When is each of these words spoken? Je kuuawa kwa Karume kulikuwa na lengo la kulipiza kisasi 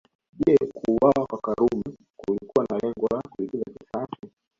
Je 0.45 0.55
kuuawa 0.75 1.25
kwa 1.29 1.39
Karume 1.39 1.83
kulikuwa 2.17 2.65
na 2.69 2.77
lengo 2.77 3.07
la 3.13 3.21
kulipiza 3.29 3.63
kisasi 3.71 4.31